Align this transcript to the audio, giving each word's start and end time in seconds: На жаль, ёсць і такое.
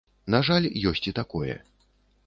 На 0.35 0.39
жаль, 0.47 0.67
ёсць 0.93 1.05
і 1.13 1.15
такое. 1.23 1.61